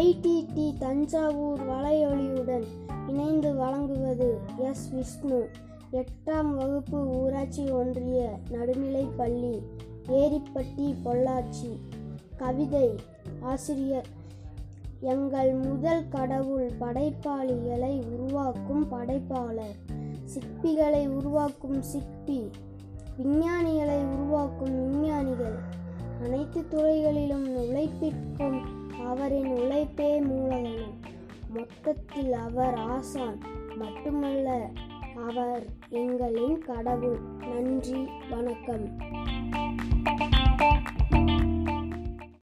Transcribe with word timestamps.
IDD 0.00 0.78
Thanjavur 0.78 1.68
வலையொலியுடன் 1.68 2.64
இணைந்து 3.06 3.54
வழங்குவது 3.54 4.38
S. 4.58 4.90
Vishnu. 4.90 5.48
எட்டாம் 5.92 6.54
வகுப்பு 6.56 7.06
ஊராட்சி 7.06 7.70
ஒன்றிய 7.70 8.38
நடுநிலைப் 8.50 9.16
பள்ளி 9.16 9.62
ஏரிப்பட்டி 10.08 10.94
பொள்ளாச்சி. 11.04 11.78
கவிதை 12.36 12.94
ஆசிரியர். 13.40 14.06
எங்கள் 15.00 15.54
முதல் 15.54 16.08
கடவுள் 16.08 16.70
படைப்பாளிகளை 16.80 18.02
உருவாக்கும் 18.18 18.88
படைப்பாளர். 18.88 19.76
சிற்பிகளை 20.24 21.08
உருவாக்கும் 21.08 21.82
சிற்பி. 21.82 22.50
விஞ்ஞானிகளை 23.18 24.04
உருவாக்கும் 24.04 24.90
விஞ்ஞானிகள். 24.90 25.58
அனைத்து 26.24 26.68
துறைகளிலும் 26.68 27.56
உழைப்பிற்கும் 27.56 28.60
அவரின் 29.10 29.56
உழைப்பே 29.56 30.20
மூலதனம் 30.20 30.98
மொத்தத்தில் 31.48 32.32
அவர் 32.32 32.74
ஆசான். 32.74 33.38
மட்டுமல்ல 33.76 34.68
அவர் 35.28 35.66
எங்களின் 35.90 36.58
கடவுள். 36.58 37.18
நன்றி 37.54 38.08
வணக்கம். 38.30 38.88